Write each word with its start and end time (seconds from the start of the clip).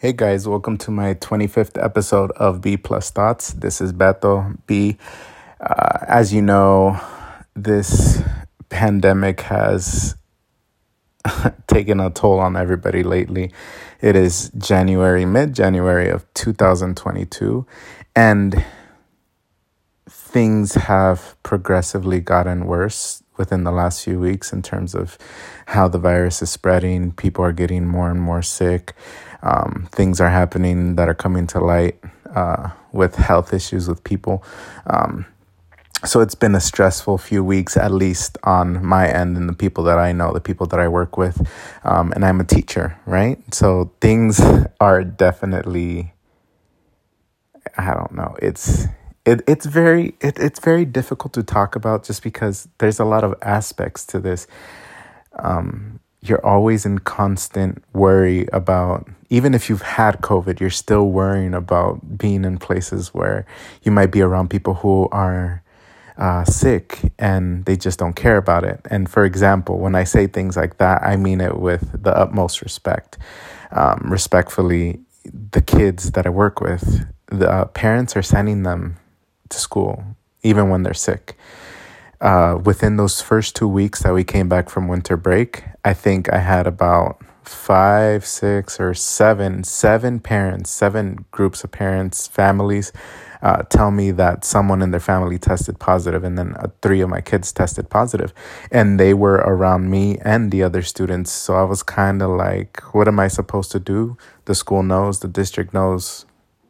Hey 0.00 0.14
guys, 0.14 0.48
welcome 0.48 0.78
to 0.78 0.90
my 0.90 1.12
25th 1.12 1.76
episode 1.84 2.30
of 2.30 2.62
B 2.62 2.78
Plus 2.78 3.10
Thoughts. 3.10 3.52
This 3.52 3.82
is 3.82 3.92
Beto 3.92 4.56
B. 4.66 4.96
Uh, 5.60 5.98
as 6.08 6.32
you 6.32 6.40
know, 6.40 6.98
this 7.54 8.22
pandemic 8.70 9.42
has 9.42 10.16
taken 11.66 12.00
a 12.00 12.08
toll 12.08 12.40
on 12.40 12.56
everybody 12.56 13.02
lately. 13.02 13.52
It 14.00 14.16
is 14.16 14.50
January, 14.56 15.26
mid 15.26 15.52
January 15.52 16.08
of 16.08 16.24
2022, 16.32 17.66
and 18.16 18.64
things 20.08 20.76
have 20.76 21.36
progressively 21.42 22.20
gotten 22.20 22.64
worse 22.64 23.22
within 23.36 23.64
the 23.64 23.72
last 23.72 24.02
few 24.04 24.18
weeks 24.18 24.50
in 24.50 24.62
terms 24.62 24.94
of 24.94 25.18
how 25.66 25.88
the 25.88 25.98
virus 25.98 26.40
is 26.40 26.50
spreading. 26.50 27.12
People 27.12 27.44
are 27.44 27.52
getting 27.52 27.86
more 27.86 28.10
and 28.10 28.20
more 28.20 28.40
sick 28.40 28.94
um, 29.42 29.88
things 29.92 30.20
are 30.20 30.30
happening 30.30 30.96
that 30.96 31.08
are 31.08 31.14
coming 31.14 31.46
to 31.48 31.60
light 31.60 31.98
uh, 32.34 32.70
with 32.92 33.16
health 33.16 33.52
issues 33.52 33.88
with 33.88 34.02
people. 34.04 34.44
Um, 34.86 35.26
so 36.04 36.20
it's 36.20 36.34
been 36.34 36.54
a 36.54 36.60
stressful 36.60 37.18
few 37.18 37.44
weeks, 37.44 37.76
at 37.76 37.92
least 37.92 38.38
on 38.42 38.84
my 38.84 39.06
end 39.08 39.36
and 39.36 39.48
the 39.48 39.52
people 39.52 39.84
that 39.84 39.98
I 39.98 40.12
know, 40.12 40.32
the 40.32 40.40
people 40.40 40.66
that 40.68 40.80
I 40.80 40.88
work 40.88 41.16
with. 41.16 41.46
Um, 41.84 42.12
and 42.12 42.24
I'm 42.24 42.40
a 42.40 42.44
teacher, 42.44 42.98
right? 43.04 43.38
So 43.52 43.92
things 44.00 44.40
are 44.80 45.04
definitely, 45.04 46.14
I 47.76 47.94
don't 47.94 48.12
know, 48.12 48.36
it's. 48.40 48.86
It, 49.26 49.42
it's 49.46 49.66
very 49.66 50.14
it, 50.22 50.38
it's 50.38 50.60
very 50.60 50.86
difficult 50.86 51.34
to 51.34 51.42
talk 51.42 51.76
about 51.76 52.04
just 52.04 52.22
because 52.22 52.68
there's 52.78 52.98
a 52.98 53.04
lot 53.04 53.22
of 53.22 53.34
aspects 53.42 54.06
to 54.06 54.18
this 54.18 54.46
um, 55.38 56.00
you're 56.22 56.44
always 56.44 56.86
in 56.86 56.98
constant 57.00 57.82
worry 57.92 58.46
about 58.52 59.08
even 59.30 59.54
if 59.54 59.70
you've 59.70 59.82
had 59.82 60.20
covid 60.20 60.60
you're 60.60 60.68
still 60.68 61.06
worrying 61.06 61.54
about 61.54 62.18
being 62.18 62.44
in 62.44 62.58
places 62.58 63.14
where 63.14 63.46
you 63.82 63.90
might 63.90 64.10
be 64.10 64.20
around 64.20 64.50
people 64.50 64.74
who 64.74 65.08
are 65.10 65.62
uh, 66.18 66.44
sick 66.44 67.00
and 67.18 67.64
they 67.64 67.76
just 67.76 67.98
don't 67.98 68.14
care 68.14 68.36
about 68.36 68.62
it. 68.62 68.78
And 68.90 69.08
for 69.08 69.24
example 69.24 69.78
when 69.78 69.94
i 69.94 70.04
say 70.04 70.26
things 70.26 70.54
like 70.54 70.76
that 70.76 71.02
i 71.02 71.16
mean 71.16 71.40
it 71.40 71.58
with 71.58 72.02
the 72.02 72.14
utmost 72.14 72.60
respect. 72.60 73.16
Um, 73.72 74.02
respectfully 74.04 75.00
the 75.24 75.62
kids 75.62 76.10
that 76.10 76.26
i 76.26 76.28
work 76.28 76.60
with 76.60 77.06
the 77.26 77.48
uh, 77.48 77.64
parents 77.66 78.16
are 78.16 78.22
sending 78.22 78.64
them 78.64 78.96
to 79.48 79.58
school 79.58 80.04
even 80.42 80.68
when 80.68 80.82
they're 80.82 80.94
sick. 80.94 81.36
Uh, 82.20 82.58
within 82.62 82.96
those 82.96 83.20
first 83.22 83.56
two 83.56 83.68
weeks 83.68 84.02
that 84.02 84.12
we 84.12 84.24
came 84.24 84.48
back 84.48 84.68
from 84.68 84.88
winter 84.88 85.16
break, 85.16 85.64
I 85.84 85.94
think 85.94 86.30
I 86.32 86.38
had 86.38 86.66
about 86.66 87.22
five, 87.54 88.24
six, 88.26 88.80
or 88.80 88.94
seven, 88.94 89.64
seven 89.64 90.20
parents, 90.20 90.70
seven 90.70 91.24
groups 91.30 91.64
of 91.64 91.70
parents, 91.70 92.26
families 92.26 92.92
uh, 93.42 93.62
tell 93.62 93.90
me 93.90 94.10
that 94.10 94.44
someone 94.44 94.82
in 94.82 94.90
their 94.90 95.00
family 95.00 95.38
tested 95.38 95.78
positive, 95.78 96.24
and 96.24 96.36
then 96.36 96.54
uh, 96.56 96.68
three 96.82 97.00
of 97.00 97.08
my 97.08 97.20
kids 97.20 97.52
tested 97.52 97.88
positive, 97.88 98.34
and 98.70 99.00
they 99.00 99.14
were 99.14 99.36
around 99.36 99.90
me 99.90 100.18
and 100.18 100.50
the 100.50 100.62
other 100.62 100.82
students. 100.82 101.32
So 101.32 101.54
I 101.54 101.62
was 101.62 101.82
kind 101.82 102.20
of 102.22 102.30
like, 102.30 102.94
what 102.94 103.08
am 103.08 103.18
I 103.18 103.28
supposed 103.28 103.72
to 103.72 103.80
do? 103.80 104.18
The 104.44 104.54
school 104.54 104.82
knows, 104.82 105.20
the 105.20 105.28
district 105.28 105.72
knows, 105.72 106.26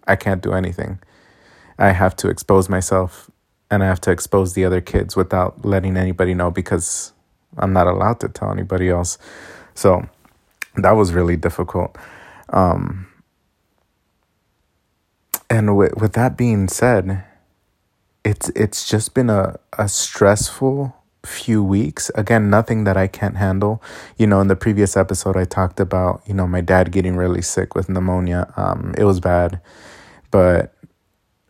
I 0.06 0.17
can't 0.17 0.42
do 0.42 0.53
anything. 0.53 1.01
I 1.78 1.92
have 1.92 2.14
to 2.17 2.28
expose 2.28 2.69
myself 2.69 3.31
and 3.70 3.83
I 3.83 3.86
have 3.86 4.01
to 4.03 4.11
expose 4.11 4.55
the 4.55 4.64
other 4.64 4.81
kids 4.81 5.17
without 5.17 5.64
letting 5.64 5.97
anybody 5.97 6.34
know 6.34 6.51
because 6.51 7.12
I'm 7.56 7.73
not 7.73 7.86
allowed 7.86 8.20
to 8.20 8.28
tell 8.28 8.51
anybody 8.51 8.91
else. 8.91 9.17
So 9.75 10.08
that 10.76 10.92
was 10.92 11.12
really 11.12 11.36
difficult. 11.36 11.96
Um, 12.50 13.06
and 15.48 15.77
with, 15.77 15.96
with 15.96 16.12
that 16.14 16.36
being 16.36 16.68
said, 16.68 17.24
it's 18.24 18.50
it's 18.50 18.88
just 18.88 19.14
been 19.14 19.30
a, 19.30 19.58
a 19.78 19.88
stressful 19.88 20.95
few 21.24 21.62
weeks. 21.62 22.11
Again, 22.14 22.50
nothing 22.50 22.84
that 22.84 22.96
I 22.96 23.06
can't 23.06 23.36
handle. 23.36 23.83
You 24.17 24.27
know, 24.27 24.40
in 24.40 24.48
the 24.48 24.56
previous 24.56 24.96
episode, 24.96 25.36
I 25.36 25.45
talked 25.45 25.80
about 25.80 26.22
you 26.27 26.34
know 26.34 26.46
my 26.46 26.61
dad 26.61 26.92
getting 26.92 27.16
really 27.16 27.42
sick 27.42 27.74
with 27.74 27.89
pneumonia. 27.89 28.52
Um, 28.56 28.95
it 28.96 29.05
was 29.05 29.20
bad, 29.20 29.61
but 30.30 30.74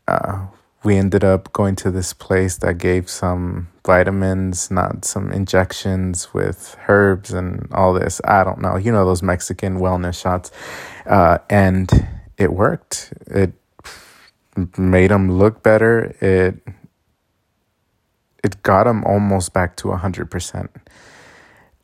uh, 0.08 0.46
we 0.82 0.96
ended 0.96 1.22
up 1.24 1.52
going 1.52 1.76
to 1.76 1.90
this 1.90 2.12
place 2.12 2.56
that 2.58 2.78
gave 2.78 3.10
some 3.10 3.68
vitamins, 3.84 4.70
not 4.70 5.04
some 5.04 5.30
injections 5.30 6.32
with 6.32 6.76
herbs 6.88 7.32
and 7.32 7.68
all 7.72 7.92
this. 7.92 8.20
I 8.24 8.44
don't 8.44 8.60
know. 8.60 8.76
You 8.76 8.90
know, 8.90 9.04
those 9.04 9.22
Mexican 9.22 9.78
wellness 9.78 10.20
shots. 10.20 10.50
Uh, 11.04 11.38
and 11.50 11.90
it 12.38 12.52
worked. 12.52 13.12
It 13.26 13.52
made 14.78 15.10
him 15.10 15.30
look 15.30 15.62
better. 15.62 16.16
It, 16.20 16.56
it 18.42 18.62
got 18.62 18.86
him 18.86 19.04
almost 19.04 19.52
back 19.52 19.76
to 19.76 19.88
100%. 19.88 20.68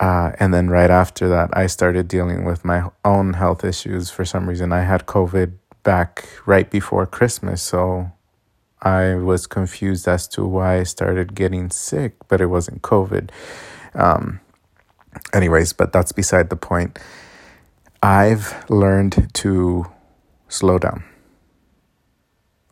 Uh, 0.00 0.32
and 0.38 0.54
then 0.54 0.68
right 0.68 0.90
after 0.90 1.28
that, 1.28 1.50
I 1.56 1.66
started 1.66 2.08
dealing 2.08 2.44
with 2.44 2.64
my 2.64 2.90
own 3.04 3.34
health 3.34 3.62
issues. 3.62 4.10
For 4.10 4.24
some 4.24 4.48
reason, 4.48 4.72
I 4.72 4.82
had 4.82 5.06
COVID 5.06 5.52
back 5.82 6.26
right 6.46 6.70
before 6.70 7.06
Christmas. 7.06 7.62
So 7.62 8.10
I 8.82 9.14
was 9.14 9.46
confused 9.46 10.06
as 10.06 10.28
to 10.28 10.44
why 10.44 10.78
I 10.78 10.82
started 10.82 11.34
getting 11.34 11.70
sick, 11.70 12.14
but 12.28 12.40
it 12.40 12.46
wasn't 12.46 12.82
COVID. 12.82 13.30
Um, 13.94 14.40
anyways, 15.32 15.72
but 15.72 15.92
that's 15.92 16.12
beside 16.12 16.50
the 16.50 16.56
point. 16.56 16.98
I've 18.02 18.64
learned 18.68 19.30
to 19.34 19.86
slow 20.48 20.78
down. 20.78 21.04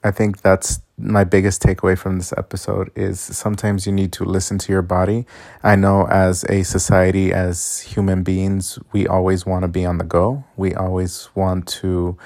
I 0.02 0.10
think 0.10 0.42
that's 0.42 0.80
my 0.98 1.24
biggest 1.24 1.62
takeaway 1.62 1.98
from 1.98 2.18
this 2.18 2.32
episode 2.36 2.90
is 2.94 3.18
sometimes 3.18 3.86
you 3.86 3.92
need 3.92 4.12
to 4.12 4.24
listen 4.24 4.58
to 4.58 4.70
your 4.70 4.82
body. 4.82 5.26
I 5.62 5.76
know 5.76 6.06
as 6.06 6.44
a 6.48 6.62
society 6.62 7.32
as 7.32 7.80
human 7.80 8.22
beings, 8.22 8.78
we 8.92 9.06
always 9.06 9.44
want 9.46 9.62
to 9.62 9.68
be 9.68 9.84
on 9.84 9.98
the 9.98 10.04
go. 10.04 10.44
We 10.56 10.74
always 10.74 11.30
want 11.34 11.66
to 11.80 12.16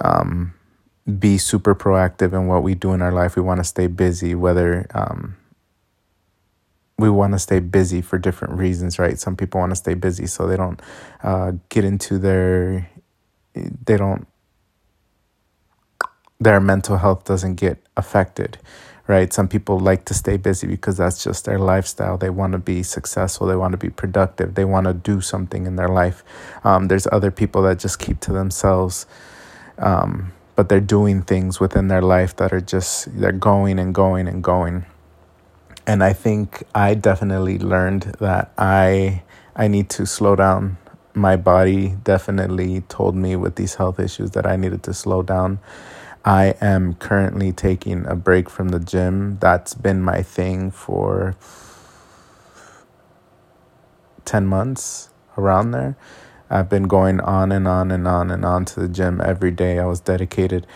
um, 0.00 0.54
be 1.18 1.38
super 1.38 1.74
proactive 1.74 2.32
in 2.32 2.46
what 2.46 2.62
we 2.62 2.74
do 2.74 2.92
in 2.92 3.02
our 3.02 3.12
life. 3.12 3.36
We 3.36 3.42
want 3.42 3.58
to 3.58 3.64
stay 3.64 3.86
busy, 3.86 4.34
whether 4.34 4.86
um, 4.94 5.36
we 7.00 7.10
want 7.10 7.32
to 7.32 7.38
stay 7.38 7.60
busy 7.60 8.02
for 8.02 8.18
different 8.18 8.54
reasons, 8.54 8.98
right? 8.98 9.18
Some 9.18 9.36
people 9.36 9.60
want 9.60 9.70
to 9.70 9.76
stay 9.76 9.94
busy 9.94 10.26
so 10.26 10.46
they 10.46 10.56
don't 10.56 10.80
uh, 11.22 11.52
get 11.68 11.84
into 11.84 12.18
their, 12.18 12.88
they 13.54 13.96
don't, 13.96 14.26
their 16.38 16.60
mental 16.60 16.98
health 16.98 17.24
doesn't 17.24 17.56
get 17.56 17.78
affected, 17.96 18.58
right? 19.06 19.32
Some 19.32 19.48
people 19.48 19.78
like 19.78 20.04
to 20.06 20.14
stay 20.14 20.36
busy 20.36 20.66
because 20.66 20.96
that's 20.96 21.24
just 21.24 21.44
their 21.44 21.58
lifestyle. 21.58 22.16
They 22.16 22.30
want 22.30 22.52
to 22.52 22.58
be 22.58 22.82
successful, 22.82 23.46
they 23.46 23.56
want 23.56 23.72
to 23.72 23.78
be 23.78 23.90
productive, 23.90 24.54
they 24.54 24.64
want 24.64 24.86
to 24.86 24.94
do 24.94 25.20
something 25.20 25.66
in 25.66 25.76
their 25.76 25.88
life. 25.88 26.22
Um, 26.64 26.88
there's 26.88 27.06
other 27.10 27.30
people 27.30 27.62
that 27.62 27.78
just 27.78 27.98
keep 27.98 28.20
to 28.20 28.32
themselves. 28.32 29.06
Um, 29.78 30.32
but 30.60 30.68
they're 30.68 30.78
doing 30.78 31.22
things 31.22 31.58
within 31.58 31.88
their 31.88 32.02
life 32.02 32.36
that 32.36 32.52
are 32.52 32.60
just 32.60 33.18
they're 33.18 33.32
going 33.32 33.78
and 33.78 33.94
going 33.94 34.28
and 34.28 34.44
going. 34.44 34.84
And 35.86 36.04
i 36.04 36.12
think 36.12 36.64
i 36.74 36.92
definitely 36.92 37.58
learned 37.58 38.02
that 38.20 38.52
i 38.58 39.22
i 39.56 39.68
need 39.68 39.88
to 39.96 40.04
slow 40.04 40.36
down. 40.36 40.76
My 41.14 41.36
body 41.36 41.96
definitely 42.04 42.82
told 42.90 43.16
me 43.16 43.36
with 43.36 43.54
these 43.54 43.76
health 43.76 43.98
issues 43.98 44.32
that 44.32 44.44
i 44.44 44.56
needed 44.56 44.82
to 44.82 44.92
slow 44.92 45.22
down. 45.22 45.60
I 46.26 46.52
am 46.60 46.92
currently 46.92 47.52
taking 47.52 48.04
a 48.04 48.14
break 48.14 48.50
from 48.50 48.68
the 48.68 48.80
gym. 48.80 49.38
That's 49.40 49.72
been 49.72 50.02
my 50.02 50.22
thing 50.22 50.70
for 50.70 51.36
10 54.26 54.44
months 54.44 55.08
around 55.38 55.70
there 55.70 55.96
I've 56.50 56.68
been 56.68 56.84
going 56.84 57.20
on 57.20 57.52
and 57.52 57.66
on 57.68 57.90
and 57.90 58.06
on 58.08 58.30
and 58.30 58.44
on 58.44 58.64
to 58.66 58.80
the 58.80 58.88
gym 58.88 59.20
every 59.24 59.50
day. 59.50 59.78
I 59.78 59.86
was 59.86 60.00
dedicated. 60.00 60.66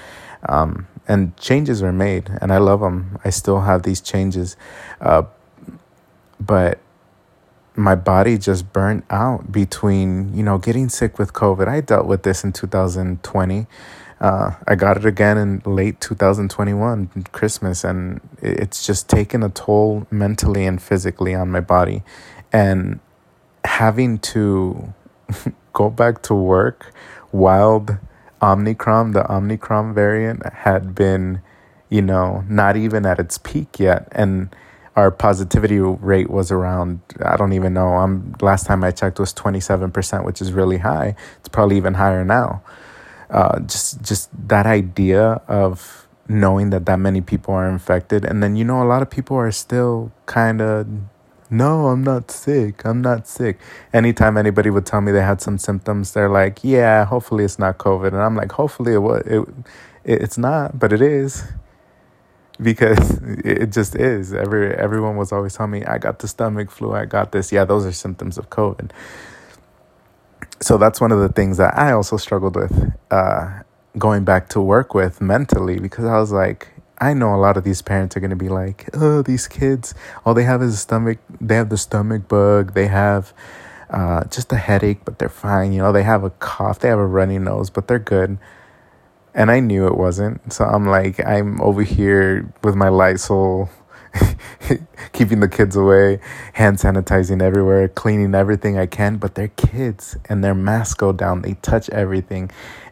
Um, 0.49 0.87
and 1.07 1.37
changes 1.37 1.83
are 1.83 1.93
made, 1.93 2.31
and 2.41 2.53
I 2.53 2.59
love 2.59 2.81
them. 2.81 3.19
I 3.25 3.31
still 3.31 3.63
have 3.63 3.83
these 3.83 4.01
changes. 4.01 4.57
Uh, 5.01 5.25
but 6.41 6.79
my 7.77 7.95
body 7.95 8.39
just 8.39 8.73
burnt 8.73 9.05
out 9.11 9.51
between, 9.51 10.35
you 10.35 10.43
know, 10.43 10.59
getting 10.59 10.89
sick 10.89 11.19
with 11.19 11.33
COVID. 11.33 11.67
I 11.67 11.81
dealt 11.81 12.07
with 12.07 12.23
this 12.23 12.45
in 12.45 12.53
2020. 12.53 13.67
Uh, 14.21 14.53
I 14.67 14.75
got 14.77 14.97
it 14.97 15.05
again 15.05 15.37
in 15.37 15.63
late 15.67 16.01
2021, 16.01 17.27
Christmas, 17.33 17.85
and 17.85 18.21
it's 18.41 18.87
just 18.87 19.09
taken 19.09 19.43
a 19.43 19.49
toll 19.49 20.07
mentally 20.11 20.65
and 20.65 20.81
physically 20.81 21.35
on 21.35 21.51
my 21.51 21.61
body. 21.61 22.03
And 22.53 23.01
having 23.65 24.19
to 24.19 24.95
go 25.75 25.91
back 25.91 26.23
to 26.25 26.35
work 26.35 26.95
while 27.33 27.87
Omicron, 28.43 29.13
the 29.13 29.31
Omicron 29.33 29.95
variant, 29.95 30.47
had 30.47 30.95
been, 30.97 31.43
you 31.91 32.03
know, 32.03 32.45
not 32.49 32.77
even 32.77 33.07
at 33.07 33.21
its 33.21 33.39
peak 33.39 33.81
yet. 33.81 34.09
And 34.13 34.55
our 34.97 35.11
positivity 35.13 35.81
rate 35.81 36.31
was 36.31 36.53
around, 36.53 37.01
I 37.25 37.37
don't 37.39 37.55
even 37.55 37.75
know. 37.75 37.97
I'm 37.97 38.35
last 38.43 38.67
time 38.67 38.85
I 38.85 38.93
checked 38.93 39.21
was 39.21 39.35
27%, 39.35 40.25
which 40.27 40.43
is 40.43 40.53
really 40.53 40.79
high. 40.79 41.17
It's 41.41 41.51
probably 41.51 41.79
even 41.79 41.95
higher 41.97 42.25
now. 42.25 42.63
uh, 43.31 43.61
just 43.61 44.03
just 44.03 44.31
that 44.49 44.67
idea 44.67 45.43
of 45.49 46.07
knowing 46.29 46.71
that 46.71 46.87
that 46.87 46.99
many 46.99 47.23
people 47.23 47.55
are 47.55 47.69
infected, 47.69 48.25
and 48.25 48.43
then 48.43 48.57
you 48.57 48.65
know 48.65 48.83
a 48.83 48.87
lot 48.89 49.03
of 49.03 49.11
people 49.11 49.37
are 49.37 49.53
still 49.53 50.13
kind 50.27 50.63
of 50.63 50.87
no, 51.55 51.89
I'm 51.89 52.03
not 52.03 52.31
sick. 52.31 52.85
I'm 52.85 53.01
not 53.01 53.29
sick. 53.29 53.59
Anytime 53.93 54.37
anybody 54.37 54.71
would 54.71 54.87
tell 54.87 55.01
me 55.01 55.13
they 55.13 55.23
had 55.23 55.41
some 55.41 55.59
symptoms, 55.59 56.13
they're 56.13 56.29
like, 56.29 56.65
yeah, 56.65 57.05
hopefully 57.05 57.45
it's 57.45 57.59
not 57.59 57.79
COVID. 57.79 58.09
And 58.09 58.17
I'm 58.17 58.37
like, 58.37 58.53
hopefully 58.53 58.95
it, 58.95 58.99
was, 58.99 59.23
it, 59.27 59.45
it's 60.05 60.37
not, 60.37 60.79
but 60.79 60.93
it 60.93 61.01
is 61.01 61.45
because 62.61 63.19
it 63.45 63.73
just 63.73 63.95
is. 63.95 64.33
Every 64.33 64.75
everyone 64.75 65.17
was 65.17 65.33
always 65.33 65.55
telling 65.55 65.73
me 65.73 65.85
I 65.85 65.99
got 65.99 66.19
the 66.19 66.29
stomach 66.29 66.71
flu, 66.71 66.93
I 66.93 67.05
got 67.05 67.33
this. 67.33 67.53
Yeah, 67.53 67.65
those 67.65 67.87
are 67.87 67.93
symptoms 67.93 68.39
of 68.39 68.51
COVID. 68.51 68.91
So 70.61 70.79
that's 70.79 71.01
one 71.01 71.13
of 71.13 71.21
the 71.21 71.29
things 71.29 71.59
that 71.59 71.77
I 71.77 71.93
also 71.93 72.17
struggled 72.17 72.57
with 72.57 72.93
uh, 73.11 73.63
going 73.99 74.25
back 74.25 74.49
to 74.51 74.61
work 74.61 74.95
with 74.95 75.21
mentally 75.21 75.79
because 75.79 76.05
I 76.05 76.19
was 76.19 76.33
like, 76.33 76.69
I 77.05 77.13
know 77.13 77.35
a 77.35 77.37
lot 77.37 77.57
of 77.57 77.65
these 77.65 77.83
parents 77.83 78.17
are 78.17 78.21
going 78.21 78.31
to 78.31 78.37
be 78.37 78.49
like, 78.49 78.89
oh, 78.95 79.21
these 79.21 79.47
kids, 79.47 79.95
all 80.25 80.33
they 80.33 80.45
have 80.45 80.63
is 80.63 80.75
a 80.75 80.79
stomach, 80.79 81.19
they 81.41 81.55
have 81.57 81.69
the 81.69 81.77
stomach 81.77 82.29
bug, 82.29 82.73
they 82.73 82.87
have 82.87 83.35
uh, 83.91 84.25
just 84.25 84.51
a 84.53 84.57
headache, 84.57 85.05
but 85.05 85.19
they're 85.19 85.29
fine. 85.29 85.73
You 85.73 85.83
know, 85.83 85.93
they 85.93 86.03
have 86.03 86.25
a 86.25 86.31
cough, 86.31 86.79
they 86.79 86.89
have 86.89 86.99
a 86.99 87.07
runny 87.07 87.39
nose, 87.39 87.71
but 87.71 87.89
they're 87.89 87.99
good. 87.99 88.39
And 89.35 89.51
I 89.51 89.61
knew 89.61 89.87
it 89.87 89.97
wasn't. 89.97 90.53
So 90.53 90.65
I'm 90.65 90.87
like, 90.87 91.25
I'm 91.27 91.61
over 91.61 91.83
here 91.83 92.53
with 92.63 92.75
my 92.75 92.89
Lysol, 92.89 93.69
keeping 95.13 95.41
the 95.41 95.49
kids 95.49 95.77
away, 95.77 96.21
hand 96.55 96.79
sanitizing 96.79 97.43
everywhere, 97.43 97.89
cleaning 97.89 98.35
everything 98.35 98.79
I 98.79 98.87
can. 98.87 99.17
But 99.19 99.35
they're 99.35 99.49
kids 99.49 100.17
and 100.29 100.43
their 100.43 100.55
masks 100.55 100.95
go 100.95 101.13
down. 101.13 101.43
They 101.43 101.55
touch 101.55 101.91
everything. 101.91 102.51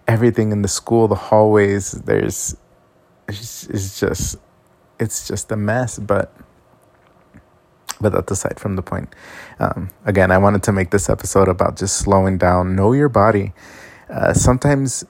Everything 0.09 0.53
in 0.53 0.63
the 0.63 0.69
school, 0.69 1.09
the 1.09 1.15
hallways, 1.15 1.93
there's, 1.93 2.57
it's, 3.29 3.67
it's 3.69 4.01
just, 4.01 4.37
it's 4.99 5.29
just 5.29 5.51
a 5.53 5.57
mess. 5.57 5.99
But 5.99 6.35
but 8.01 8.13
that's 8.13 8.33
aside 8.33 8.59
from 8.59 8.75
the 8.75 8.83
point. 8.83 9.15
Um, 9.61 9.91
again, 10.05 10.33
I 10.33 10.39
wanted 10.39 10.65
to 10.65 10.73
make 10.73 10.91
this 10.91 11.09
episode 11.09 11.49
about 11.49 11.77
just 11.77 11.97
slowing 11.99 12.37
down, 12.37 12.75
know 12.75 12.93
your 12.93 13.09
body. 13.09 13.53
Uh, 14.11 14.35
sometimes 14.35 15.05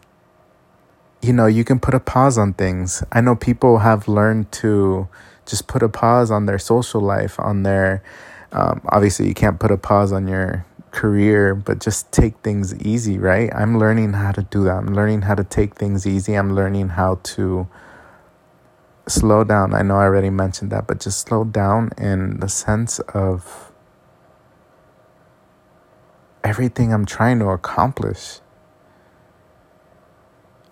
you 1.23 1.33
know, 1.33 1.47
you 1.47 1.65
can 1.65 1.79
put 1.79 1.95
a 1.95 2.01
pause 2.01 2.37
on 2.37 2.53
things. 2.53 3.03
I 3.13 3.21
know 3.21 3.37
people 3.37 3.79
have 3.79 4.09
learned 4.09 4.51
to 4.53 5.09
just 5.47 5.69
put 5.69 5.83
a 5.83 5.89
pause 5.89 6.33
on 6.33 6.47
their 6.47 6.59
social 6.59 7.01
life, 7.01 7.39
on 7.39 7.63
their, 7.63 8.03
um, 8.51 8.83
obviously, 8.89 9.29
you 9.29 9.35
can't 9.35 9.61
put 9.61 9.71
a 9.71 9.77
pause 9.77 10.13
on 10.13 10.27
your 10.27 10.67
career, 10.91 11.55
but 11.55 11.81
just 11.81 12.11
take 12.11 12.37
things 12.39 12.75
easy, 12.85 13.19
right? 13.19 13.51
I'm 13.55 13.79
learning 13.79 14.15
how 14.15 14.33
to 14.33 14.43
do 14.43 14.65
that. 14.65 14.77
I'm 14.77 14.95
learning 14.95 15.23
how 15.23 15.37
to 15.37 15.45
take 15.45 15.77
things 15.77 16.07
easy. 16.07 16.35
I'm 16.35 16.55
learning 16.55 16.91
how 16.91 17.21
to 17.23 17.69
slow 19.07 19.45
down. 19.45 19.75
I 19.75 19.83
know 19.83 19.97
I 19.97 20.05
already 20.05 20.31
mentioned 20.31 20.71
that, 20.71 20.87
but 20.87 21.01
just 21.01 21.21
slow 21.21 21.45
down 21.45 21.91
in 21.99 22.41
the 22.41 22.49
sense 22.49 22.99
of 23.01 23.73
everything 26.45 26.93
I'm 26.93 27.07
trying 27.07 27.39
to 27.41 27.49
accomplish. 27.49 28.41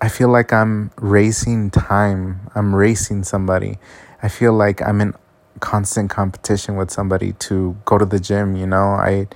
I 0.00 0.09
feel 0.09 0.29
like 0.29 0.53
I'm 0.53 0.91
racing 0.97 1.71
time. 1.71 2.50
I'm 2.55 2.75
racing 2.75 3.25
somebody. 3.25 3.79
I 4.23 4.29
feel 4.29 4.53
like 4.53 4.81
I'm 4.82 5.00
in 5.00 5.15
constant 5.61 6.09
competition 6.09 6.77
with 6.77 6.91
somebody 6.91 7.32
to 7.35 7.77
go 7.85 7.99
to 7.99 8.06
the 8.06 8.19
gym, 8.19 8.56
you 8.56 8.67
know? 8.67 8.94
I 8.94 9.29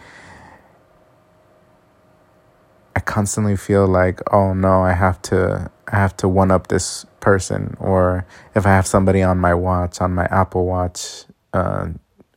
I 2.97 3.01
constantly 3.01 3.57
feel 3.57 3.87
like, 3.87 4.21
"Oh 4.33 4.55
no, 4.55 4.83
I 4.83 4.93
have 4.93 5.21
to 5.23 5.71
I 5.89 5.97
have 5.97 6.17
to 6.19 6.29
one 6.29 6.51
up 6.51 6.69
this 6.69 7.05
person 7.25 7.77
or 7.81 8.27
if 8.55 8.67
I 8.67 8.71
have 8.71 8.87
somebody 8.87 9.23
on 9.23 9.39
my 9.39 9.55
watch, 9.55 10.01
on 10.03 10.15
my 10.15 10.27
Apple 10.27 10.67
Watch, 10.67 11.25
uh 11.55 11.89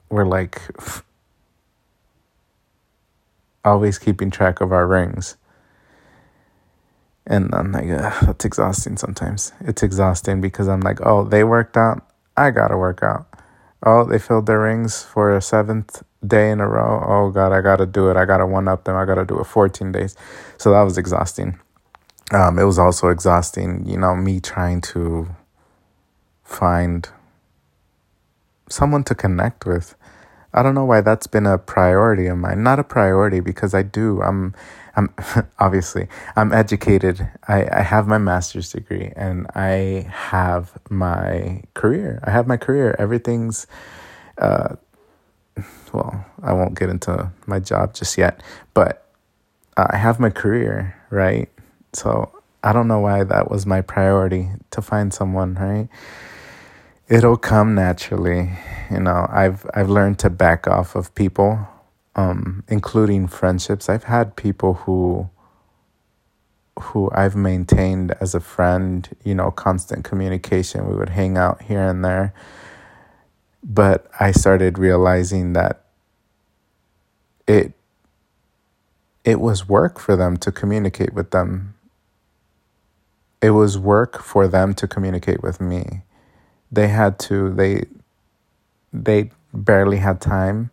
we're 0.09 0.25
like 0.25 0.61
always 3.65 3.99
keeping 3.99 4.31
track 4.31 4.61
of 4.61 4.71
our 4.73 4.87
rings 4.87 5.35
and 7.27 7.53
I'm 7.55 7.71
like, 7.71 7.87
that's 7.87 8.45
exhausting 8.45 8.97
sometimes. 8.97 9.53
It's 9.61 9.83
exhausting 9.83 10.41
because 10.41 10.67
I'm 10.67 10.81
like, 10.81 10.99
oh, 11.05 11.23
they 11.23 11.43
worked 11.43 11.77
out. 11.77 12.05
I 12.37 12.51
got 12.51 12.69
to 12.69 12.77
work 12.77 13.01
out. 13.03 13.27
Oh, 13.85 14.05
they 14.05 14.19
filled 14.19 14.45
their 14.47 14.61
rings 14.61 15.03
for 15.03 15.35
a 15.35 15.41
seventh 15.41 16.03
day 16.25 16.51
in 16.51 16.59
a 16.61 16.67
row. 16.67 17.03
Oh, 17.05 17.31
God, 17.31 17.51
I 17.51 17.61
got 17.61 17.77
to 17.77 17.85
do 17.85 18.09
it. 18.09 18.17
I 18.17 18.25
got 18.25 18.37
to 18.37 18.45
one 18.47 18.67
up 18.67 18.85
them. 18.85 18.95
I 18.95 19.05
got 19.05 19.15
to 19.15 19.25
do 19.25 19.39
it 19.39 19.45
14 19.45 19.91
days. 19.91 20.15
So 20.57 20.71
that 20.71 20.81
was 20.83 20.97
exhausting. 20.97 21.59
Um, 22.33 22.59
it 22.59 22.65
was 22.65 22.77
also 22.77 23.07
exhausting, 23.07 23.85
you 23.85 23.97
know, 23.97 24.15
me 24.15 24.39
trying 24.39 24.81
to 24.81 25.29
find 26.44 27.09
someone 28.69 29.03
to 29.06 29.15
connect 29.15 29.65
with. 29.65 29.95
I 30.53 30.63
don't 30.63 30.75
know 30.75 30.85
why 30.85 31.01
that's 31.01 31.27
been 31.27 31.45
a 31.45 31.57
priority 31.57 32.27
of 32.27 32.38
mine. 32.38 32.63
Not 32.63 32.79
a 32.79 32.83
priority 32.83 33.39
because 33.39 33.74
I 33.74 33.83
do. 33.83 34.21
I'm 34.21 34.56
I'm 34.95 35.13
obviously 35.59 36.07
I'm 36.35 36.51
educated. 36.51 37.29
I, 37.47 37.68
I 37.71 37.81
have 37.81 38.07
my 38.07 38.18
master's 38.18 38.71
degree 38.71 39.13
and 39.15 39.47
I 39.56 40.07
have 40.12 40.77
my 40.89 41.63
career. 41.75 42.21
I 42.23 42.31
have 42.31 42.47
my 42.47 42.57
career. 42.57 42.95
Everything's 43.00 43.68
uh 44.38 44.75
well, 45.94 46.25
I 46.44 46.53
won't 46.53 46.77
get 46.77 46.89
into 46.89 47.31
my 47.45 47.59
job 47.59 47.94
just 47.94 48.18
yet, 48.18 48.41
but 48.73 49.06
I 49.77 49.97
have 49.97 50.19
my 50.19 50.30
career, 50.30 50.95
right? 51.09 51.50
So 51.93 52.31
I 52.63 52.73
don't 52.73 52.87
know 52.87 52.99
why 52.99 53.23
that 53.25 53.51
was 53.51 53.65
my 53.65 53.81
priority 53.81 54.49
to 54.71 54.81
find 54.81 55.13
someone, 55.13 55.55
right? 55.55 55.89
It'll 57.09 57.37
come 57.37 57.75
naturally. 57.75 58.51
You 58.91 59.01
know, 59.01 59.27
I've 59.31 59.65
I've 59.75 59.89
learned 59.89 60.19
to 60.19 60.29
back 60.29 60.67
off 60.67 60.95
of 60.95 61.15
people 61.15 61.67
um, 62.17 62.63
including 62.67 63.27
friendships. 63.27 63.89
I've 63.89 64.05
had 64.05 64.35
people 64.35 64.73
who 64.75 65.29
who 66.79 67.11
I've 67.13 67.35
maintained 67.35 68.15
as 68.21 68.35
a 68.35 68.39
friend, 68.39 69.07
you 69.23 69.35
know, 69.35 69.51
constant 69.51 70.05
communication. 70.05 70.87
We 70.89 70.95
would 70.95 71.09
hang 71.09 71.37
out 71.37 71.63
here 71.63 71.81
and 71.89 72.05
there. 72.05 72.33
But 73.63 74.07
I 74.19 74.31
started 74.31 74.77
realizing 74.79 75.53
that 75.53 75.85
it 77.47 77.73
it 79.25 79.41
was 79.41 79.67
work 79.69 79.99
for 79.99 80.15
them 80.17 80.37
to 80.37 80.51
communicate 80.51 81.13
with 81.13 81.31
them. 81.31 81.75
It 83.41 83.51
was 83.51 83.77
work 83.77 84.21
for 84.21 84.47
them 84.47 84.73
to 84.75 84.87
communicate 84.87 85.44
with 85.44 85.61
me. 85.61 86.01
They 86.71 86.87
had 86.87 87.19
to 87.19 87.53
they 87.53 87.85
they 88.91 89.31
barely 89.53 89.97
had 89.97 90.19
time 90.21 90.71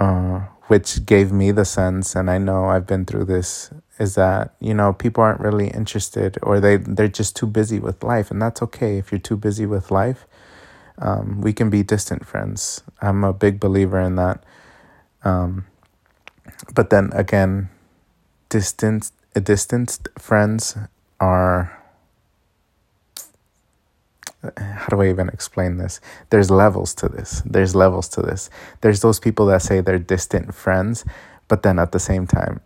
uh, 0.00 0.40
which 0.68 1.04
gave 1.04 1.30
me 1.30 1.50
the 1.52 1.64
sense, 1.64 2.16
and 2.16 2.30
I 2.30 2.38
know 2.38 2.66
I've 2.66 2.86
been 2.86 3.04
through 3.04 3.26
this, 3.26 3.70
is 3.98 4.14
that 4.14 4.54
you 4.60 4.72
know 4.72 4.92
people 4.92 5.22
aren't 5.22 5.40
really 5.40 5.68
interested, 5.68 6.38
or 6.42 6.58
they 6.58 6.76
they're 6.78 7.08
just 7.08 7.36
too 7.36 7.46
busy 7.46 7.78
with 7.78 8.02
life, 8.02 8.30
and 8.30 8.40
that's 8.40 8.62
okay 8.62 8.98
if 8.98 9.12
you're 9.12 9.18
too 9.18 9.36
busy 9.36 9.66
with 9.66 9.90
life. 9.90 10.26
Um, 10.98 11.40
we 11.40 11.52
can 11.52 11.70
be 11.70 11.82
distant 11.82 12.26
friends. 12.26 12.82
I'm 13.00 13.24
a 13.24 13.32
big 13.32 13.60
believer 13.60 14.00
in 14.00 14.16
that. 14.16 14.42
Um, 15.22 15.66
but 16.74 16.90
then 16.90 17.10
again, 17.12 17.68
distant 18.48 19.10
distanced 19.34 20.08
friends 20.18 20.76
are 21.20 21.76
how 24.56 24.86
do 24.88 25.02
I 25.02 25.10
even 25.10 25.28
explain 25.28 25.76
this? 25.76 26.00
There's 26.30 26.50
levels 26.50 26.94
to 26.94 27.08
this. 27.08 27.42
There's 27.44 27.74
levels 27.74 28.08
to 28.10 28.22
this. 28.22 28.48
There's 28.80 29.00
those 29.00 29.20
people 29.20 29.46
that 29.46 29.62
say 29.62 29.80
they're 29.80 29.98
distant 29.98 30.54
friends, 30.54 31.04
but 31.48 31.62
then 31.62 31.78
at 31.78 31.92
the 31.92 31.98
same 31.98 32.26
time, 32.26 32.60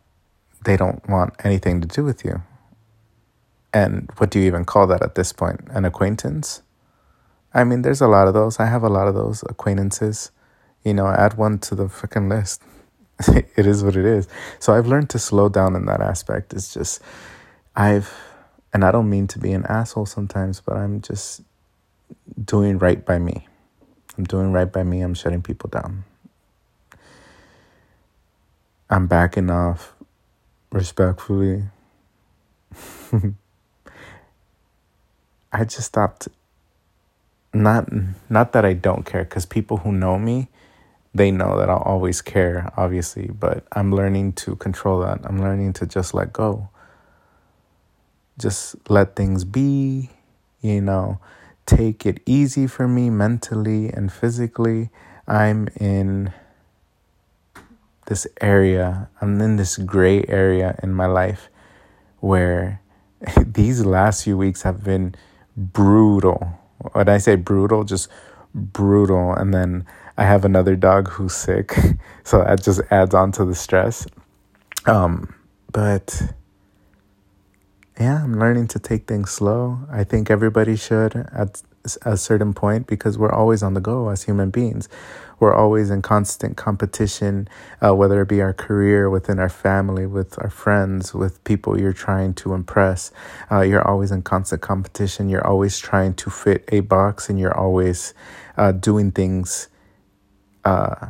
they 0.65 0.77
don't 0.77 1.07
want 1.09 1.35
anything 1.43 1.81
to 1.81 1.89
do 1.89 2.05
with 2.05 2.25
you. 2.25 2.43
And 3.73 4.09
what 4.19 4.31
do 4.31 4.39
you 4.39 4.47
even 4.47 4.65
call 4.65 4.87
that 4.87 5.03
at 5.03 5.17
this 5.17 5.33
point? 5.33 5.63
An 5.71 5.85
acquaintance? 5.85 6.63
I 7.53 7.65
mean, 7.65 7.83
there's 7.83 8.01
a 8.01 8.09
lot 8.09 8.29
of 8.29 8.35
those. 8.35 8.61
I 8.61 8.67
have 8.67 8.85
a 8.85 8.89
lot 8.89 9.09
of 9.09 9.15
those 9.15 9.43
acquaintances. 9.49 10.31
You 10.85 10.95
know, 10.95 11.09
add 11.09 11.35
one 11.35 11.59
to 11.61 11.75
the 11.75 11.87
freaking 11.87 12.29
list. 12.29 12.63
it 13.29 13.67
is 13.67 13.83
what 13.83 13.97
it 13.97 14.05
is. 14.05 14.29
So 14.61 14.75
I've 14.75 14.87
learned 14.87 15.11
to 15.11 15.19
slow 15.19 15.49
down 15.49 15.75
in 15.75 15.87
that 15.87 16.01
aspect. 16.01 16.53
It's 16.53 16.73
just, 16.73 17.03
I've, 17.75 18.13
and 18.75 18.85
I 18.85 18.93
don't 18.93 19.09
mean 19.09 19.29
to 19.29 19.39
be 19.39 19.53
an 19.53 19.65
asshole 19.67 20.07
sometimes, 20.07 20.61
but 20.61 20.77
I'm 20.77 21.01
just 21.01 21.43
doing 22.45 22.79
right 22.79 23.05
by 23.05 23.19
me. 23.21 23.47
I'm 24.19 24.25
doing 24.25 24.53
right 24.53 24.71
by 24.71 24.83
me. 24.85 25.01
I'm 25.03 25.15
shutting 25.15 25.43
people 25.43 25.71
down. 25.71 26.05
I'm 28.91 29.07
backing 29.07 29.51
off 29.51 29.95
respectfully. 30.73 31.65
I 35.53 35.65
just 35.65 35.85
stopped 35.85 36.29
not 37.53 37.89
not 38.29 38.53
that 38.53 38.65
I 38.65 38.73
don't 38.73 39.07
care 39.07 39.25
cuz 39.25 39.47
people 39.47 39.79
who 39.79 39.93
know 39.93 40.19
me 40.19 40.49
they 41.15 41.31
know 41.31 41.57
that 41.59 41.71
I'll 41.71 41.79
always 41.79 42.21
care 42.23 42.73
obviously, 42.77 43.29
but 43.29 43.67
I'm 43.73 43.93
learning 43.95 44.33
to 44.45 44.57
control 44.57 45.01
that. 45.01 45.21
I'm 45.25 45.41
learning 45.41 45.75
to 45.75 45.87
just 45.87 46.15
let 46.15 46.33
go. 46.33 46.69
Just 48.39 48.77
let 48.89 49.17
things 49.17 49.45
be, 49.45 50.11
you 50.61 50.81
know, 50.81 51.21
take 51.67 52.05
it 52.07 52.21
easy 52.27 52.67
for 52.67 52.89
me 52.89 53.11
mentally 53.11 53.89
and 53.89 54.13
physically. 54.13 54.91
I'm 55.27 55.69
in 55.81 56.33
this 58.07 58.27
area, 58.41 59.09
I'm 59.21 59.41
in 59.41 59.57
this 59.57 59.77
gray 59.79 60.25
area 60.29 60.79
in 60.83 60.93
my 60.93 61.07
life 61.07 61.49
where 62.21 62.81
these 63.47 63.85
last 63.85 64.25
few 64.25 64.37
weeks 64.37 64.63
have 64.63 64.85
been 64.85 65.15
brutal. 65.57 66.59
When 66.93 67.09
I 67.09 67.19
say 67.19 67.37
brutal, 67.37 67.85
just 67.85 68.09
brutal. 68.55 69.33
And 69.33 69.53
then 69.53 69.87
I 70.17 70.25
have 70.25 70.45
another 70.45 70.77
dog 70.77 71.09
who's 71.09 71.35
sick, 71.35 71.75
so 72.25 72.39
that 72.39 72.63
just 72.63 72.81
adds 72.91 73.15
on 73.15 73.33
to 73.33 73.45
the 73.45 73.55
stress. 73.55 74.07
Um, 74.87 75.35
but 75.73 76.35
yeah, 78.15 78.23
I'm 78.23 78.39
learning 78.39 78.69
to 78.69 78.79
take 78.79 79.07
things 79.07 79.31
slow. 79.31 79.81
I 79.91 80.05
think 80.05 80.31
everybody 80.31 80.77
should 80.77 81.17
at 81.17 81.63
a 82.03 82.17
certain 82.17 82.55
point 82.55 82.87
because 82.87 83.19
we're 83.19 83.33
always 83.33 83.63
on 83.63 83.75
the 83.75 83.81
go 83.81 84.09
as 84.09 84.23
human 84.23 84.51
beings. 84.51 84.89
We're 85.41 85.55
always 85.55 85.91
in 85.91 86.01
constant 86.01 86.57
competition, 86.57 87.49
uh, 87.85 87.95
whether 87.95 88.23
it 88.23 88.29
be 88.29 88.41
our 88.41 88.53
career, 88.53 89.11
within 89.11 89.41
our 89.41 89.49
family, 89.49 90.07
with 90.07 90.41
our 90.43 90.49
friends, 90.49 91.13
with 91.13 91.43
people 91.43 91.79
you're 91.79 91.93
trying 91.93 92.35
to 92.35 92.55
impress. 92.55 93.11
Uh, 93.51 93.63
you're 93.63 93.87
always 93.87 94.13
in 94.13 94.23
constant 94.23 94.63
competition. 94.63 95.29
You're 95.29 95.47
always 95.47 95.79
trying 95.79 96.15
to 96.15 96.31
fit 96.31 96.65
a 96.69 96.81
box 96.81 97.29
and 97.29 97.39
you're 97.41 97.57
always 97.57 98.15
uh, 98.57 98.71
doing 98.71 99.11
things 99.11 99.69
uh, 100.65 101.09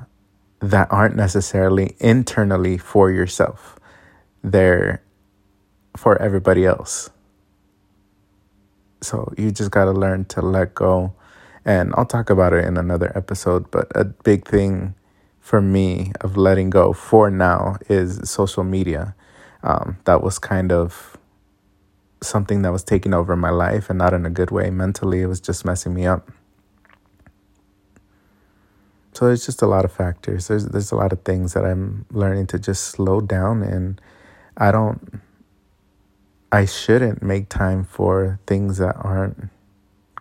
that 0.60 0.88
aren't 0.90 1.16
necessarily 1.16 1.96
internally 2.00 2.78
for 2.78 3.10
yourself. 3.10 3.78
They're 4.42 5.03
for 5.96 6.20
everybody 6.20 6.64
else. 6.66 7.10
So 9.00 9.32
you 9.36 9.50
just 9.50 9.70
got 9.70 9.84
to 9.84 9.92
learn 9.92 10.24
to 10.26 10.42
let 10.42 10.74
go. 10.74 11.14
And 11.64 11.94
I'll 11.96 12.06
talk 12.06 12.30
about 12.30 12.52
it 12.52 12.64
in 12.64 12.76
another 12.76 13.12
episode, 13.16 13.70
but 13.70 13.90
a 13.94 14.04
big 14.04 14.46
thing 14.46 14.94
for 15.40 15.60
me 15.60 16.12
of 16.20 16.36
letting 16.36 16.70
go 16.70 16.92
for 16.92 17.30
now 17.30 17.76
is 17.88 18.28
social 18.28 18.64
media. 18.64 19.14
Um, 19.62 19.98
that 20.04 20.22
was 20.22 20.38
kind 20.38 20.72
of 20.72 21.16
something 22.22 22.62
that 22.62 22.72
was 22.72 22.82
taking 22.82 23.14
over 23.14 23.36
my 23.36 23.50
life 23.50 23.88
and 23.90 23.98
not 23.98 24.14
in 24.14 24.26
a 24.26 24.30
good 24.30 24.50
way. 24.50 24.70
Mentally, 24.70 25.20
it 25.20 25.26
was 25.26 25.40
just 25.40 25.64
messing 25.64 25.94
me 25.94 26.06
up. 26.06 26.30
So 29.12 29.26
there's 29.26 29.46
just 29.46 29.62
a 29.62 29.66
lot 29.66 29.84
of 29.84 29.92
factors. 29.92 30.48
There's 30.48 30.66
there's 30.66 30.90
a 30.90 30.96
lot 30.96 31.12
of 31.12 31.22
things 31.22 31.52
that 31.52 31.64
I'm 31.64 32.04
learning 32.10 32.48
to 32.48 32.58
just 32.58 32.84
slow 32.84 33.20
down 33.20 33.62
and 33.62 34.00
I 34.56 34.72
don't 34.72 35.20
I 36.54 36.66
shouldn't 36.66 37.20
make 37.20 37.48
time 37.48 37.82
for 37.82 38.38
things 38.46 38.78
that 38.78 38.94
aren't 38.94 39.48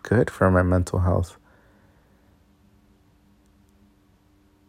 good 0.02 0.32
for 0.32 0.50
my 0.50 0.64
mental 0.64 1.02
health. 1.02 1.38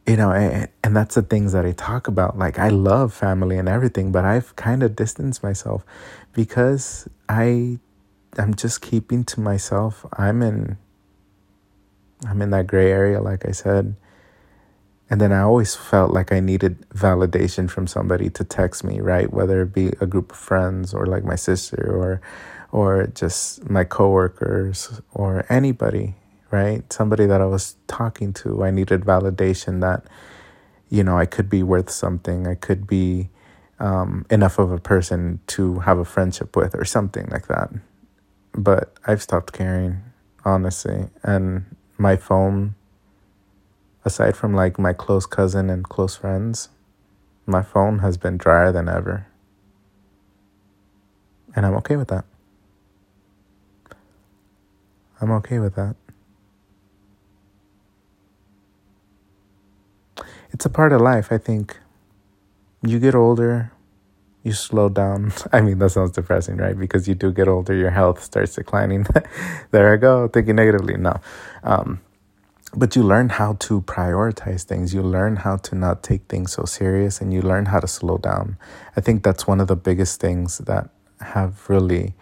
You 0.06 0.16
know, 0.18 0.30
and, 0.30 0.68
and 0.83 0.94
that's 0.94 1.14
the 1.14 1.23
things 1.23 1.52
that 1.54 1.64
I 1.64 1.73
talk 1.73 2.06
about. 2.06 2.37
Like 2.38 2.59
I 2.59 2.68
love 2.68 3.14
family 3.14 3.56
and 3.56 3.66
everything, 3.66 4.12
but 4.12 4.26
I've 4.26 4.54
kind 4.56 4.83
of 4.83 4.94
distanced 4.94 5.42
myself 5.42 5.87
because 6.35 7.09
I 7.30 7.78
I'm 8.37 8.52
just 8.52 8.83
keeping 8.83 9.25
to 9.25 9.40
myself. 9.40 10.04
I'm 10.12 10.42
in 10.42 10.76
I'm 12.28 12.42
in 12.42 12.50
that 12.50 12.66
gray 12.66 12.92
area 12.92 13.23
like 13.23 13.49
I 13.49 13.52
said. 13.52 13.97
And 15.11 15.21
then 15.21 15.33
I 15.33 15.41
always 15.41 15.75
felt 15.75 16.13
like 16.13 16.33
I 16.33 16.41
needed 16.41 16.89
validation 16.91 17.69
from 17.69 17.87
somebody 17.87 18.31
to 18.31 18.45
text 18.45 18.85
me, 18.85 19.01
right? 19.01 19.33
Whether 19.33 19.63
it 19.63 19.73
be 19.73 19.89
a 20.01 20.07
group 20.07 20.33
of 20.33 20.39
friends 20.39 20.95
or 20.95 21.07
like 21.07 21.25
my 21.25 21.37
sister 21.37 21.93
or 21.95 22.21
or 22.73 23.07
just 23.15 23.71
my 23.71 23.85
coworkers 23.85 25.01
or 25.13 25.47
anybody, 25.49 26.15
right? 26.51 26.93
Somebody 26.93 27.25
that 27.27 27.41
I 27.41 27.47
was 27.47 27.77
talking 27.87 28.33
to. 28.33 28.65
I 28.65 28.73
needed 28.73 29.03
validation 29.03 29.81
that, 29.81 30.07
you 30.89 31.05
know, 31.05 31.17
I 31.17 31.25
could 31.25 31.49
be 31.49 31.63
worth 31.63 31.89
something. 31.89 32.49
I 32.49 32.57
could 32.57 32.85
be 32.89 33.29
um, 33.79 34.27
enough 34.29 34.59
of 34.59 34.73
a 34.73 34.79
person 34.79 35.39
to 35.49 35.81
have 35.81 35.99
a 35.99 36.05
friendship 36.05 36.57
with 36.57 36.75
or 36.75 36.85
something 36.85 37.29
like 37.31 37.47
that. 37.47 37.71
But 38.53 38.97
I've 39.07 39.23
stopped 39.23 39.53
caring, 39.53 40.03
honestly. 40.45 41.11
And 41.23 41.77
my 41.97 42.17
phone 42.17 42.75
aside 44.05 44.37
from 44.37 44.55
like 44.55 44.79
my 44.79 44.93
close 44.93 45.27
cousin 45.27 45.71
and 45.71 45.89
close 45.89 46.17
friends, 46.17 46.69
my 47.47 47.63
phone 47.63 48.01
has 48.01 48.17
been 48.17 48.37
drier 48.37 48.73
than 48.73 48.89
ever. 48.89 49.27
And 51.57 51.65
I'm 51.65 51.75
okay 51.77 51.97
with 51.97 52.09
that. 52.09 52.25
I'm 55.21 55.31
okay 55.33 55.59
with 55.59 55.75
that. 55.77 55.97
It's 60.53 60.65
a 60.65 60.71
part 60.71 60.93
of 60.93 61.01
life, 61.01 61.33
I 61.33 61.39
think. 61.39 61.79
You 62.83 62.99
get 62.99 63.15
older, 63.15 63.73
you 64.43 64.53
slow 64.53 64.89
down. 64.89 65.33
I 65.53 65.61
mean, 65.61 65.79
that 65.79 65.91
sounds 65.91 66.13
depressing, 66.13 66.59
right? 66.59 66.79
Because 66.79 67.09
you 67.09 67.15
do 67.15 67.33
get 67.33 67.49
older, 67.49 67.75
your 67.75 67.91
health 67.91 68.23
starts 68.23 68.55
declining. 68.55 69.07
there 69.71 69.93
I 69.93 69.97
go, 69.97 70.29
thinking 70.29 70.57
negatively. 70.57 70.97
No. 70.97 71.21
Um, 71.63 72.01
but 72.76 72.97
you 72.97 73.02
learn 73.02 73.28
how 73.28 73.54
to 73.54 73.83
prioritize 73.83 74.64
things. 74.64 74.93
You 74.93 75.02
learn 75.02 75.37
how 75.37 75.57
to 75.59 75.75
not 75.75 76.02
take 76.02 76.26
things 76.28 76.52
so 76.52 76.64
serious 76.64 77.21
and 77.21 77.33
you 77.33 77.40
learn 77.43 77.66
how 77.66 77.81
to 77.81 77.87
slow 77.87 78.19
down. 78.19 78.57
I 78.97 79.00
think 79.00 79.23
that's 79.23 79.47
one 79.47 79.61
of 79.61 79.69
the 79.69 79.76
biggest 79.76 80.21
things 80.21 80.59
that 80.59 80.90
have 81.21 81.69
really 81.69 82.14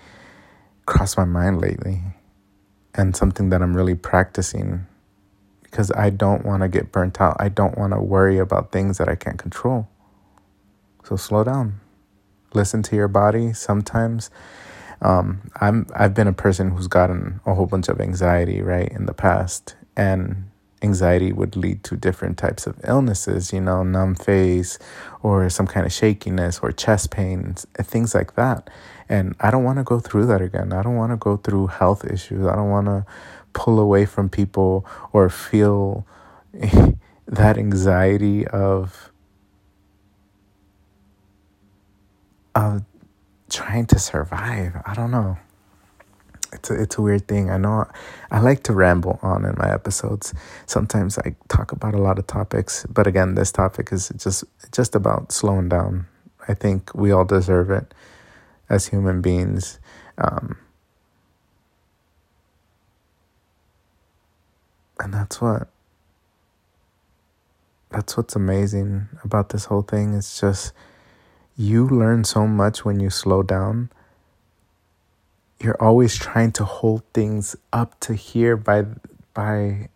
crossed 0.86 1.16
my 1.16 1.24
mind 1.24 1.60
lately 1.60 2.02
and 2.94 3.16
something 3.16 3.48
that 3.48 3.62
i'm 3.62 3.74
really 3.74 3.94
practicing 3.94 4.86
because 5.62 5.90
i 5.92 6.10
don't 6.10 6.44
want 6.44 6.62
to 6.62 6.68
get 6.68 6.92
burnt 6.92 7.20
out. 7.20 7.36
I 7.40 7.48
don't 7.48 7.78
want 7.78 7.92
to 7.94 8.00
worry 8.00 8.38
about 8.38 8.72
things 8.72 8.98
that 8.98 9.08
i 9.08 9.14
can't 9.14 9.38
control. 9.38 9.88
So 11.04 11.16
slow 11.16 11.44
down. 11.44 11.80
Listen 12.54 12.82
to 12.84 12.96
your 12.96 13.08
body. 13.08 13.52
Sometimes 13.52 14.30
um, 15.00 15.50
I'm 15.60 15.86
I've 15.94 16.14
been 16.14 16.28
a 16.28 16.32
person 16.32 16.70
who's 16.70 16.86
gotten 16.86 17.40
a 17.46 17.54
whole 17.54 17.66
bunch 17.66 17.88
of 17.88 18.00
anxiety 18.00 18.62
right 18.62 18.90
in 18.92 19.06
the 19.06 19.14
past, 19.14 19.74
and 19.96 20.50
anxiety 20.82 21.32
would 21.32 21.56
lead 21.56 21.84
to 21.84 21.96
different 21.96 22.36
types 22.36 22.66
of 22.66 22.78
illnesses, 22.84 23.52
you 23.52 23.60
know, 23.60 23.82
numb 23.82 24.14
face 24.14 24.78
or 25.22 25.48
some 25.48 25.66
kind 25.66 25.86
of 25.86 25.92
shakiness 25.92 26.58
or 26.60 26.72
chest 26.72 27.10
pains, 27.10 27.66
things 27.78 28.14
like 28.14 28.34
that. 28.34 28.68
And 29.08 29.34
I 29.40 29.50
don't 29.50 29.64
want 29.64 29.78
to 29.78 29.84
go 29.84 30.00
through 30.00 30.26
that 30.26 30.40
again. 30.40 30.72
I 30.72 30.82
don't 30.82 30.96
want 30.96 31.12
to 31.12 31.16
go 31.16 31.36
through 31.36 31.68
health 31.68 32.04
issues. 32.04 32.46
I 32.46 32.56
don't 32.56 32.70
want 32.70 32.86
to 32.86 33.06
pull 33.52 33.78
away 33.78 34.06
from 34.06 34.28
people 34.28 34.86
or 35.12 35.28
feel 35.28 36.06
that 37.26 37.58
anxiety 37.58 38.46
of 38.48 39.10
of 42.54 42.82
trying 43.48 43.86
to 43.86 43.98
survive. 43.98 44.82
I 44.84 44.94
don't 44.94 45.10
know 45.10 45.38
it's 46.52 46.70
a, 46.70 46.82
it's 46.82 46.98
a 46.98 47.02
weird 47.02 47.28
thing. 47.28 47.50
I 47.50 47.56
know 47.56 47.86
I 48.30 48.40
like 48.40 48.62
to 48.64 48.72
ramble 48.72 49.18
on 49.22 49.44
in 49.44 49.54
my 49.58 49.72
episodes. 49.72 50.34
Sometimes 50.66 51.18
I 51.18 51.34
talk 51.48 51.72
about 51.72 51.94
a 51.94 51.98
lot 51.98 52.18
of 52.18 52.26
topics, 52.26 52.86
but 52.88 53.06
again, 53.06 53.34
this 53.34 53.52
topic 53.52 53.92
is 53.92 54.10
just 54.16 54.44
just 54.72 54.94
about 54.94 55.32
slowing 55.32 55.68
down. 55.68 56.06
I 56.48 56.54
think 56.54 56.94
we 56.94 57.12
all 57.12 57.24
deserve 57.24 57.70
it 57.70 57.94
as 58.68 58.88
human 58.88 59.20
beings. 59.22 59.78
Um, 60.18 60.56
and 65.00 65.12
that's 65.12 65.40
what 65.40 65.68
that's 67.90 68.16
what's 68.16 68.34
amazing 68.36 69.08
about 69.22 69.50
this 69.50 69.66
whole 69.66 69.82
thing. 69.82 70.14
It's 70.14 70.40
just 70.40 70.72
you 71.56 71.86
learn 71.88 72.24
so 72.24 72.46
much 72.46 72.84
when 72.84 73.00
you 73.00 73.10
slow 73.10 73.42
down 73.42 73.90
you're 75.62 75.80
always 75.80 76.16
trying 76.16 76.50
to 76.52 76.64
hold 76.64 77.04
things 77.14 77.54
up 77.72 77.98
to 78.00 78.14
here 78.14 78.56
by 78.56 78.84
by 79.32 79.88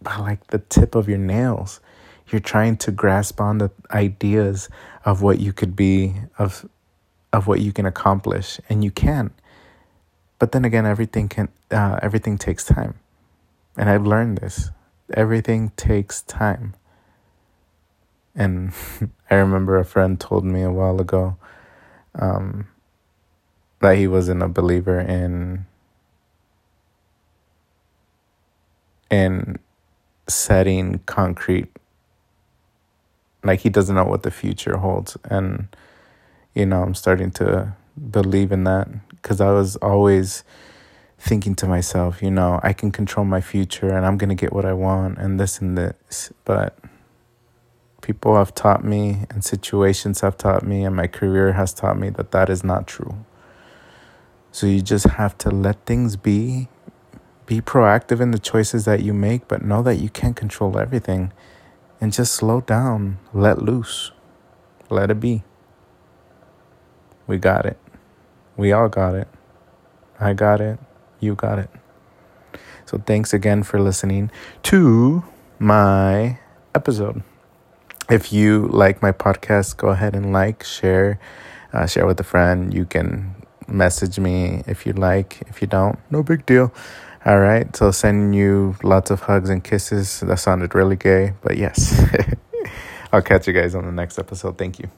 by 0.00 0.16
like 0.16 0.46
the 0.48 0.58
tip 0.58 0.94
of 0.94 1.08
your 1.08 1.18
nails. 1.18 1.80
You're 2.28 2.40
trying 2.40 2.76
to 2.78 2.92
grasp 2.92 3.40
on 3.40 3.58
the 3.58 3.70
ideas 3.90 4.68
of 5.04 5.20
what 5.20 5.40
you 5.40 5.52
could 5.52 5.74
be 5.74 6.14
of 6.38 6.68
of 7.32 7.46
what 7.46 7.60
you 7.60 7.72
can 7.72 7.84
accomplish 7.84 8.60
and 8.68 8.84
you 8.84 8.90
can. 8.90 9.32
But 10.38 10.52
then 10.52 10.64
again 10.64 10.86
everything 10.86 11.28
can 11.28 11.48
uh, 11.70 11.98
everything 12.02 12.38
takes 12.38 12.64
time. 12.64 12.94
And 13.76 13.90
i've 13.90 14.06
learned 14.06 14.38
this. 14.38 14.70
Everything 15.14 15.70
takes 15.76 16.22
time. 16.22 16.74
And 18.34 18.72
i 19.30 19.34
remember 19.34 19.76
a 19.78 19.84
friend 19.84 20.20
told 20.20 20.44
me 20.44 20.62
a 20.62 20.70
while 20.70 21.00
ago 21.00 21.36
um, 22.14 22.68
that 23.82 23.98
he 23.98 24.08
wasn't 24.08 24.42
a 24.42 24.48
believer 24.48 24.98
in 25.00 25.66
in 29.10 29.58
setting 30.28 30.98
concrete 31.06 31.68
like 33.44 33.60
he 33.60 33.68
doesn't 33.68 33.94
know 33.96 34.04
what 34.04 34.22
the 34.22 34.30
future 34.30 34.78
holds 34.78 35.16
and 35.24 35.68
you 36.54 36.64
know 36.64 36.82
i'm 36.82 36.94
starting 36.94 37.30
to 37.30 37.74
believe 38.10 38.52
in 38.52 38.64
that 38.64 38.88
because 39.10 39.40
I 39.40 39.50
was 39.50 39.76
always 39.76 40.44
thinking 41.18 41.54
to 41.56 41.66
myself, 41.66 42.22
you 42.22 42.30
know, 42.30 42.58
I 42.62 42.72
can 42.72 42.90
control 42.90 43.24
my 43.24 43.40
future 43.40 43.90
and 43.90 44.04
I'm 44.04 44.18
going 44.18 44.30
to 44.30 44.34
get 44.34 44.52
what 44.52 44.64
I 44.64 44.72
want 44.72 45.18
and 45.18 45.38
this 45.38 45.60
and 45.60 45.78
this. 45.78 46.32
But 46.44 46.76
people 48.00 48.36
have 48.36 48.54
taught 48.54 48.84
me 48.84 49.26
and 49.30 49.44
situations 49.44 50.20
have 50.20 50.36
taught 50.36 50.64
me 50.64 50.84
and 50.84 50.96
my 50.96 51.06
career 51.06 51.52
has 51.52 51.72
taught 51.72 51.98
me 51.98 52.10
that 52.10 52.32
that 52.32 52.50
is 52.50 52.64
not 52.64 52.86
true. 52.86 53.24
So 54.52 54.66
you 54.66 54.82
just 54.82 55.06
have 55.06 55.36
to 55.38 55.50
let 55.50 55.84
things 55.86 56.16
be, 56.16 56.68
be 57.46 57.62
proactive 57.62 58.20
in 58.20 58.32
the 58.32 58.38
choices 58.38 58.84
that 58.84 59.02
you 59.02 59.14
make, 59.14 59.48
but 59.48 59.64
know 59.64 59.82
that 59.82 59.96
you 59.96 60.10
can't 60.10 60.36
control 60.36 60.78
everything 60.78 61.32
and 62.02 62.12
just 62.12 62.34
slow 62.34 62.60
down, 62.60 63.18
let 63.32 63.62
loose, 63.62 64.12
let 64.90 65.10
it 65.10 65.20
be. 65.20 65.42
We 67.26 67.38
got 67.38 67.64
it. 67.64 67.78
We 68.56 68.72
all 68.72 68.90
got 68.90 69.14
it. 69.14 69.28
I 70.20 70.34
got 70.34 70.60
it. 70.60 70.78
You 71.18 71.34
got 71.34 71.58
it. 71.58 71.70
So 72.84 72.98
thanks 72.98 73.32
again 73.32 73.62
for 73.62 73.80
listening 73.80 74.30
to 74.64 75.24
my 75.58 76.38
episode. 76.74 77.22
If 78.10 78.32
you 78.32 78.66
like 78.66 79.00
my 79.00 79.12
podcast, 79.12 79.78
go 79.78 79.88
ahead 79.88 80.14
and 80.14 80.30
like, 80.32 80.62
share, 80.62 81.18
uh, 81.72 81.86
share 81.86 82.06
with 82.06 82.20
a 82.20 82.24
friend. 82.24 82.74
You 82.74 82.84
can 82.84 83.34
message 83.68 84.18
me 84.18 84.62
if 84.66 84.86
you 84.86 84.92
like. 84.92 85.42
If 85.48 85.60
you 85.60 85.68
don't, 85.68 85.98
no 86.10 86.22
big 86.22 86.46
deal. 86.46 86.72
All 87.24 87.38
right. 87.38 87.74
So 87.76 87.90
sending 87.90 88.32
you 88.32 88.76
lots 88.82 89.10
of 89.10 89.20
hugs 89.20 89.50
and 89.50 89.62
kisses. 89.62 90.20
That 90.20 90.38
sounded 90.38 90.74
really 90.74 90.96
gay, 90.96 91.34
but 91.42 91.56
yes. 91.56 92.02
I'll 93.12 93.22
catch 93.22 93.46
you 93.46 93.52
guys 93.52 93.74
on 93.74 93.84
the 93.84 93.92
next 93.92 94.18
episode. 94.18 94.58
Thank 94.58 94.78
you. 94.78 94.90